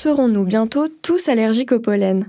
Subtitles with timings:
[0.00, 2.24] Serons-nous bientôt tous allergiques au pollen?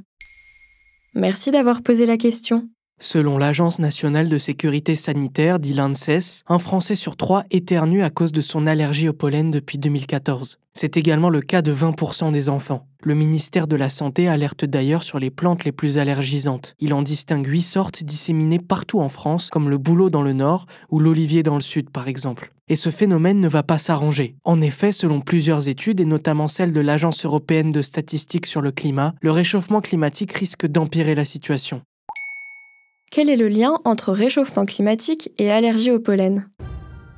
[1.14, 2.68] Merci d'avoir posé la question.
[3.00, 8.32] Selon l'Agence nationale de sécurité sanitaire, dit l'ANSES, un Français sur trois éternue à cause
[8.32, 10.58] de son allergie au pollen depuis 2014.
[10.74, 12.88] C'est également le cas de 20% des enfants.
[13.04, 16.74] Le ministère de la Santé alerte d'ailleurs sur les plantes les plus allergisantes.
[16.80, 20.66] Il en distingue 8 sortes disséminées partout en France, comme le bouleau dans le nord
[20.90, 22.52] ou l'olivier dans le sud par exemple.
[22.72, 24.36] Et ce phénomène ne va pas s'arranger.
[24.44, 28.72] En effet, selon plusieurs études, et notamment celle de l'Agence européenne de statistiques sur le
[28.72, 31.82] climat, le réchauffement climatique risque d'empirer la situation.
[33.12, 36.48] Quel est le lien entre réchauffement climatique et allergie au pollen?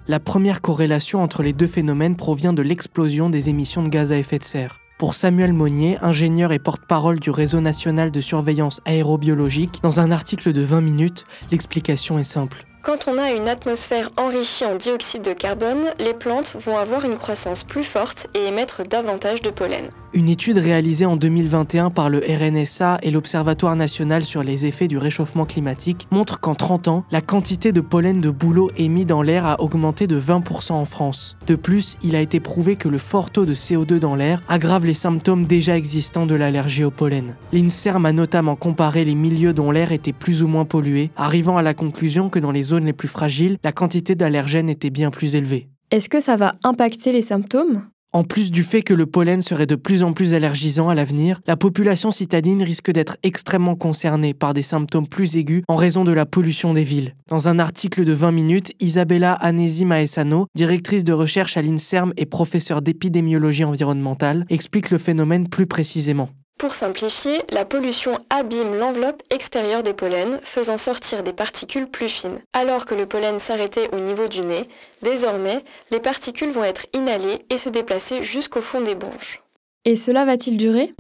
[0.07, 4.17] La première corrélation entre les deux phénomènes provient de l'explosion des émissions de gaz à
[4.17, 4.79] effet de serre.
[4.97, 10.53] Pour Samuel Monnier, ingénieur et porte-parole du Réseau national de surveillance aérobiologique, dans un article
[10.53, 12.65] de 20 minutes, l'explication est simple.
[12.81, 17.17] Quand on a une atmosphère enrichie en dioxyde de carbone, les plantes vont avoir une
[17.17, 19.91] croissance plus forte et émettre davantage de pollen.
[20.13, 24.97] Une étude réalisée en 2021 par le RNSA et l'Observatoire national sur les effets du
[24.97, 29.45] réchauffement climatique montre qu'en 30 ans, la quantité de pollen de bouleau émis dans l'air
[29.45, 31.37] a augmenté de 20% en France.
[31.47, 34.85] De plus, il a été prouvé que le fort taux de CO2 dans l'air aggrave
[34.85, 37.37] les symptômes déjà existants de l'allergie au pollen.
[37.53, 41.61] L'INSERM a notamment comparé les milieux dont l'air était plus ou moins pollué, arrivant à
[41.61, 45.35] la conclusion que dans les zones les plus fragiles, la quantité d'allergènes était bien plus
[45.35, 45.69] élevée.
[45.89, 47.83] Est-ce que ça va impacter les symptômes?
[48.13, 51.39] En plus du fait que le pollen serait de plus en plus allergisant à l'avenir,
[51.47, 56.11] la population citadine risque d'être extrêmement concernée par des symptômes plus aigus en raison de
[56.11, 57.15] la pollution des villes.
[57.27, 62.25] Dans un article de 20 minutes, Isabella Anesi Maesano, directrice de recherche à l'INSERM et
[62.25, 66.29] professeure d'épidémiologie environnementale, explique le phénomène plus précisément.
[66.61, 72.37] Pour simplifier, la pollution abîme l'enveloppe extérieure des pollens, faisant sortir des particules plus fines.
[72.53, 74.69] Alors que le pollen s'arrêtait au niveau du nez,
[75.01, 79.41] désormais, les particules vont être inhalées et se déplacer jusqu'au fond des bronches.
[79.85, 80.93] Et cela va-t-il durer?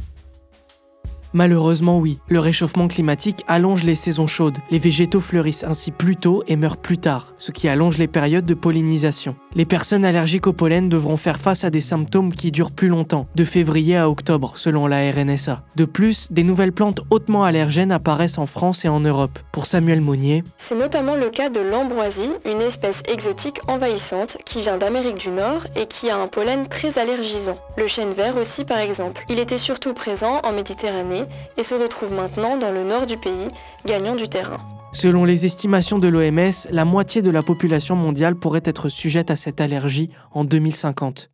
[1.33, 6.43] Malheureusement oui, le réchauffement climatique allonge les saisons chaudes, les végétaux fleurissent ainsi plus tôt
[6.47, 9.35] et meurent plus tard, ce qui allonge les périodes de pollinisation.
[9.55, 13.27] Les personnes allergiques au pollen devront faire face à des symptômes qui durent plus longtemps,
[13.35, 15.63] de février à octobre selon la RNSA.
[15.77, 19.39] De plus, des nouvelles plantes hautement allergènes apparaissent en France et en Europe.
[19.53, 24.77] Pour Samuel Monnier, c'est notamment le cas de l'ambroisie, une espèce exotique envahissante qui vient
[24.77, 27.57] d'Amérique du Nord et qui a un pollen très allergisant.
[27.77, 29.23] Le chêne vert aussi par exemple.
[29.29, 31.20] Il était surtout présent en Méditerranée
[31.57, 33.49] et se retrouve maintenant dans le nord du pays,
[33.85, 34.57] gagnant du terrain.
[34.93, 39.35] Selon les estimations de l'OMS, la moitié de la population mondiale pourrait être sujette à
[39.35, 41.29] cette allergie en 2050.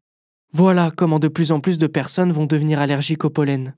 [0.53, 3.73] Voilà comment de plus en plus de personnes vont devenir allergiques au pollen.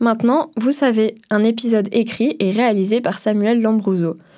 [0.00, 4.16] Maintenant, vous savez, un épisode écrit et réalisé par Samuel Lambrouzo.